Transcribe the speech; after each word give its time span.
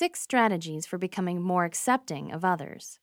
Six 0.00 0.20
strategies 0.20 0.86
for 0.86 0.96
becoming 0.96 1.42
more 1.42 1.64
accepting 1.64 2.30
of 2.30 2.44
others. 2.44 3.00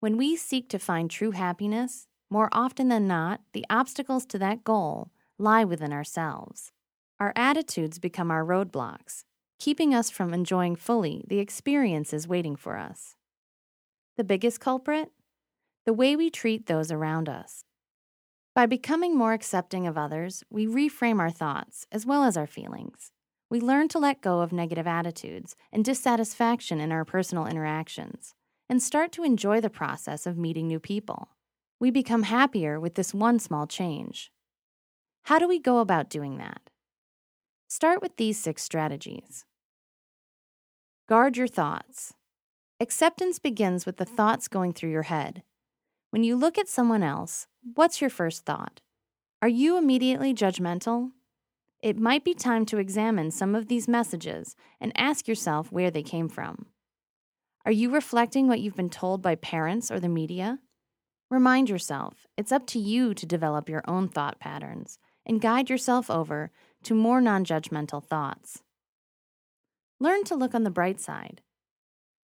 When 0.00 0.16
we 0.16 0.34
seek 0.34 0.70
to 0.70 0.78
find 0.78 1.10
true 1.10 1.32
happiness, 1.32 2.06
more 2.30 2.48
often 2.52 2.88
than 2.88 3.06
not, 3.06 3.42
the 3.52 3.66
obstacles 3.68 4.24
to 4.28 4.38
that 4.38 4.64
goal 4.64 5.10
lie 5.38 5.62
within 5.62 5.92
ourselves. 5.92 6.72
Our 7.20 7.34
attitudes 7.36 7.98
become 7.98 8.30
our 8.30 8.46
roadblocks, 8.46 9.24
keeping 9.58 9.94
us 9.94 10.08
from 10.08 10.32
enjoying 10.32 10.76
fully 10.76 11.22
the 11.28 11.38
experiences 11.38 12.26
waiting 12.26 12.56
for 12.56 12.78
us. 12.78 13.16
The 14.16 14.24
biggest 14.24 14.60
culprit? 14.60 15.12
The 15.84 15.92
way 15.92 16.16
we 16.16 16.30
treat 16.30 16.64
those 16.64 16.90
around 16.90 17.28
us. 17.28 17.62
By 18.54 18.64
becoming 18.64 19.18
more 19.18 19.34
accepting 19.34 19.86
of 19.86 19.98
others, 19.98 20.44
we 20.48 20.66
reframe 20.66 21.20
our 21.20 21.30
thoughts 21.30 21.86
as 21.92 22.06
well 22.06 22.24
as 22.24 22.38
our 22.38 22.46
feelings. 22.46 23.10
We 23.54 23.60
learn 23.60 23.86
to 23.90 24.00
let 24.00 24.20
go 24.20 24.40
of 24.40 24.52
negative 24.52 24.88
attitudes 24.88 25.54
and 25.72 25.84
dissatisfaction 25.84 26.80
in 26.80 26.90
our 26.90 27.04
personal 27.04 27.46
interactions 27.46 28.34
and 28.68 28.82
start 28.82 29.12
to 29.12 29.22
enjoy 29.22 29.60
the 29.60 29.70
process 29.70 30.26
of 30.26 30.36
meeting 30.36 30.66
new 30.66 30.80
people. 30.80 31.28
We 31.78 31.92
become 31.92 32.24
happier 32.24 32.80
with 32.80 32.96
this 32.96 33.14
one 33.14 33.38
small 33.38 33.68
change. 33.68 34.32
How 35.26 35.38
do 35.38 35.46
we 35.46 35.60
go 35.60 35.78
about 35.78 36.10
doing 36.10 36.36
that? 36.38 36.68
Start 37.68 38.02
with 38.02 38.16
these 38.16 38.40
six 38.40 38.64
strategies. 38.64 39.44
Guard 41.08 41.36
your 41.36 41.46
thoughts. 41.46 42.12
Acceptance 42.80 43.38
begins 43.38 43.86
with 43.86 43.98
the 43.98 44.04
thoughts 44.04 44.48
going 44.48 44.72
through 44.72 44.90
your 44.90 45.02
head. 45.02 45.44
When 46.10 46.24
you 46.24 46.34
look 46.34 46.58
at 46.58 46.66
someone 46.66 47.04
else, 47.04 47.46
what's 47.76 48.00
your 48.00 48.10
first 48.10 48.44
thought? 48.44 48.80
Are 49.40 49.46
you 49.46 49.78
immediately 49.78 50.34
judgmental? 50.34 51.12
It 51.84 51.98
might 51.98 52.24
be 52.24 52.32
time 52.32 52.64
to 52.66 52.78
examine 52.78 53.30
some 53.30 53.54
of 53.54 53.68
these 53.68 53.86
messages 53.86 54.56
and 54.80 54.90
ask 54.96 55.28
yourself 55.28 55.70
where 55.70 55.90
they 55.90 56.02
came 56.02 56.30
from. 56.30 56.64
Are 57.66 57.72
you 57.72 57.90
reflecting 57.90 58.48
what 58.48 58.60
you've 58.60 58.74
been 58.74 58.88
told 58.88 59.20
by 59.20 59.34
parents 59.34 59.90
or 59.90 60.00
the 60.00 60.08
media? 60.08 60.60
Remind 61.30 61.68
yourself 61.68 62.26
it's 62.38 62.52
up 62.52 62.66
to 62.68 62.78
you 62.78 63.12
to 63.12 63.26
develop 63.26 63.68
your 63.68 63.82
own 63.86 64.08
thought 64.08 64.40
patterns 64.40 64.98
and 65.26 65.42
guide 65.42 65.68
yourself 65.68 66.10
over 66.10 66.50
to 66.84 66.94
more 66.94 67.20
non 67.20 67.44
judgmental 67.44 68.02
thoughts. 68.02 68.62
Learn 70.00 70.24
to 70.24 70.34
look 70.34 70.54
on 70.54 70.64
the 70.64 70.70
bright 70.70 71.00
side. 71.00 71.42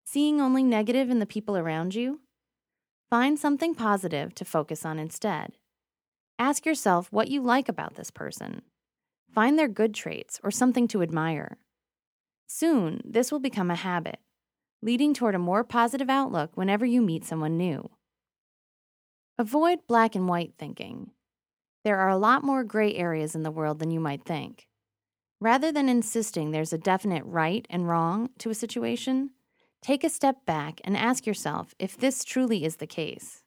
Seeing 0.05 0.41
only 0.41 0.63
negative 0.63 1.11
in 1.11 1.19
the 1.19 1.27
people 1.27 1.57
around 1.57 1.97
you 1.97 2.21
Find 3.11 3.37
something 3.37 3.75
positive 3.75 4.37
to 4.37 4.45
focus 4.45 4.85
on 4.85 5.01
instead. 5.01 5.55
Ask 6.39 6.65
yourself 6.65 7.09
what 7.11 7.27
you 7.27 7.43
like 7.43 7.69
about 7.69 7.97
this 7.97 8.13
person. 8.13 8.63
Find 9.35 9.59
their 9.59 9.69
good 9.69 9.95
traits 9.95 10.41
or 10.43 10.51
something 10.51 10.89
to 10.89 11.03
admire. 11.03 11.59
Soon, 12.47 13.01
this 13.05 13.31
will 13.31 13.39
become 13.39 13.71
a 13.71 13.77
habit, 13.77 14.19
leading 14.83 15.15
toward 15.15 15.35
a 15.35 15.39
more 15.39 15.65
positive 15.65 16.11
outlook 16.11 16.51
whenever 16.55 16.85
you 16.85 17.01
meet 17.01 17.25
someone 17.25 17.57
new. 17.57 17.91
Avoid 19.39 19.87
black 19.87 20.15
and 20.15 20.29
white 20.29 20.55
thinking. 20.59 21.13
There 21.85 21.99
are 21.99 22.09
a 22.09 22.19
lot 22.19 22.45
more 22.45 22.65
gray 22.65 22.95
areas 22.95 23.35
in 23.35 23.43
the 23.43 23.51
world 23.51 23.79
than 23.79 23.91
you 23.91 24.01
might 24.01 24.25
think. 24.25 24.67
Rather 25.41 25.73
than 25.73 25.89
insisting 25.89 26.51
there's 26.51 26.73
a 26.73 26.79
definite 26.79 27.25
right 27.25 27.67
and 27.71 27.89
wrong 27.89 28.31
to 28.39 28.51
a 28.51 28.55
situation, 28.55 29.31
Take 29.83 30.05
a 30.05 30.11
step 30.11 30.45
back 30.45 30.81
and 30.85 30.95
ask 30.95 31.27
yourself 31.27 31.75
if 31.79 31.97
this 31.97 32.23
truly 32.23 32.65
is 32.65 32.77
the 32.77 32.87
case. 32.87 33.43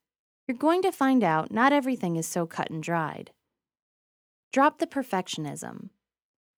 You're 0.47 0.57
going 0.57 0.81
to 0.81 0.91
find 0.91 1.23
out 1.23 1.51
not 1.51 1.71
everything 1.71 2.15
is 2.15 2.27
so 2.27 2.47
cut 2.47 2.71
and 2.71 2.81
dried. 2.81 3.31
Drop 4.53 4.77
the 4.77 4.85
perfectionism. 4.85 5.89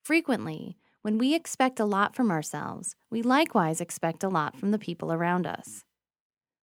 Frequently, 0.04 0.76
when 1.02 1.18
we 1.18 1.34
expect 1.34 1.80
a 1.80 1.86
lot 1.86 2.14
from 2.14 2.30
ourselves, 2.30 2.98
we 3.10 3.22
likewise 3.22 3.80
expect 3.80 4.22
a 4.22 4.28
lot 4.28 4.58
from 4.58 4.72
the 4.72 4.78
people 4.78 5.14
around 5.14 5.48
us. 5.48 5.86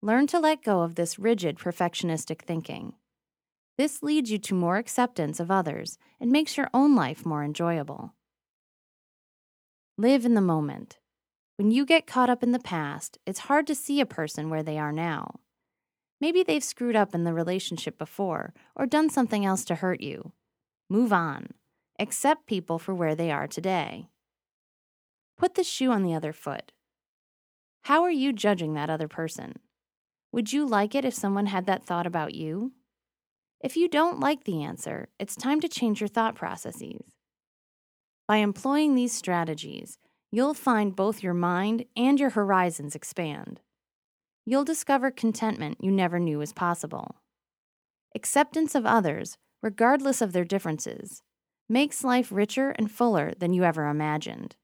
Learn 0.04 0.28
to 0.28 0.40
let 0.40 0.64
go 0.64 0.82
of 0.82 0.94
this 0.94 1.18
rigid 1.18 1.58
perfectionistic 1.58 2.44
thinking. 2.44 2.94
This 3.76 4.04
leads 4.04 4.30
you 4.30 4.38
to 4.38 4.54
more 4.54 4.78
acceptance 4.78 5.40
of 5.40 5.50
others 5.50 5.98
and 6.20 6.32
makes 6.32 6.58
your 6.58 6.70
own 6.76 6.96
life 6.96 7.26
more 7.26 7.44
enjoyable. 7.44 8.14
Live 9.98 10.26
in 10.26 10.36
the 10.36 10.42
moment. 10.42 11.00
When 11.56 11.72
you 11.72 11.88
get 11.88 12.06
caught 12.06 12.30
up 12.30 12.44
in 12.44 12.52
the 12.52 12.60
past, 12.60 13.18
it's 13.26 13.50
hard 13.50 13.66
to 13.66 13.74
see 13.74 14.00
a 14.00 14.06
person 14.06 14.52
where 14.52 14.62
they 14.62 14.78
are 14.78 14.92
now. 14.92 15.40
Maybe 16.22 16.44
they've 16.44 16.64
screwed 16.64 16.96
up 16.96 17.16
in 17.16 17.24
the 17.24 17.34
relationship 17.34 17.98
before 17.98 18.54
or 18.76 18.86
done 18.86 19.10
something 19.10 19.44
else 19.44 19.66
to 19.66 19.76
hurt 19.76 20.02
you. 20.02 20.32
Move 20.90 21.12
on. 21.12 21.48
Accept 22.00 22.46
people 22.46 22.78
for 22.78 22.94
where 22.94 23.16
they 23.16 23.32
are 23.32 23.48
today. 23.48 24.08
Put 25.38 25.56
the 25.56 25.64
shoe 25.64 25.92
on 25.92 26.04
the 26.04 26.14
other 26.14 26.32
foot. 26.32 26.72
How 27.84 28.04
are 28.04 28.12
you 28.12 28.34
judging 28.34 28.74
that 28.74 28.90
other 28.90 29.08
person? 29.08 29.56
Would 30.32 30.54
you 30.54 30.66
like 30.66 30.96
it 30.96 31.06
if 31.06 31.14
someone 31.14 31.48
had 31.48 31.66
that 31.66 31.86
thought 31.86 32.06
about 32.06 32.36
you? 32.36 32.74
If 33.62 33.76
you 33.76 33.88
don't 33.88 34.20
like 34.20 34.44
the 34.44 34.64
answer, 34.64 35.08
it's 35.18 35.36
time 35.36 35.60
to 35.62 35.68
change 35.68 36.02
your 36.02 36.08
thought 36.08 36.36
processes. 36.36 37.02
By 38.28 38.38
employing 38.38 38.96
these 38.96 39.14
strategies, 39.14 39.98
you'll 40.32 40.54
find 40.54 40.96
both 40.96 41.24
your 41.24 41.34
mind 41.34 41.86
and 41.96 42.20
your 42.20 42.32
horizons 42.32 42.96
expand. 42.96 43.62
You'll 44.46 44.66
discover 44.66 45.10
contentment 45.10 45.78
you 45.82 45.92
never 45.92 46.20
knew 46.20 46.40
was 46.40 46.54
possible. 46.54 47.16
Acceptance 48.14 48.76
of 48.76 48.86
others, 48.86 49.38
regardless 49.66 50.22
of 50.22 50.32
their 50.32 50.46
differences, 50.46 51.24
makes 51.68 52.04
life 52.04 52.32
richer 52.32 52.70
and 52.78 52.92
fuller 52.92 53.34
than 53.40 53.52
you 53.52 53.64
ever 53.64 53.88
imagined. 53.88 54.56